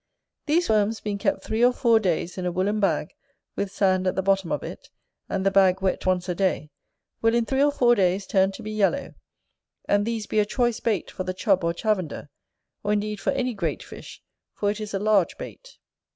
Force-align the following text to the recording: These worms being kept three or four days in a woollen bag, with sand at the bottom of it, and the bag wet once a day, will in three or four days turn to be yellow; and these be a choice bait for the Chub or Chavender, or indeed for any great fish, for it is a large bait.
These 0.47 0.67
worms 0.67 0.99
being 0.99 1.19
kept 1.19 1.43
three 1.43 1.63
or 1.63 1.71
four 1.71 1.99
days 1.99 2.35
in 2.35 2.47
a 2.47 2.51
woollen 2.51 2.79
bag, 2.79 3.13
with 3.55 3.71
sand 3.71 4.07
at 4.07 4.15
the 4.15 4.23
bottom 4.23 4.51
of 4.51 4.63
it, 4.63 4.89
and 5.29 5.45
the 5.45 5.51
bag 5.51 5.79
wet 5.83 6.07
once 6.07 6.27
a 6.27 6.33
day, 6.33 6.71
will 7.21 7.35
in 7.35 7.45
three 7.45 7.61
or 7.63 7.71
four 7.71 7.93
days 7.93 8.25
turn 8.25 8.51
to 8.53 8.63
be 8.63 8.71
yellow; 8.71 9.13
and 9.87 10.03
these 10.07 10.25
be 10.25 10.39
a 10.39 10.43
choice 10.47 10.79
bait 10.79 11.11
for 11.11 11.23
the 11.23 11.35
Chub 11.35 11.63
or 11.63 11.71
Chavender, 11.71 12.29
or 12.81 12.91
indeed 12.93 13.19
for 13.21 13.29
any 13.33 13.53
great 13.53 13.83
fish, 13.83 14.23
for 14.55 14.71
it 14.71 14.79
is 14.81 14.95
a 14.95 14.97
large 14.97 15.37
bait. 15.37 15.77